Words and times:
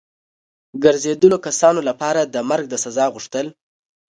ګرځېدلو 0.83 1.37
کسانو 1.45 1.81
لپاره 1.89 2.21
د 2.23 2.35
مرګ 2.49 2.65
د 2.69 2.75
سزا 2.83 3.05
غوښتل. 3.13 3.47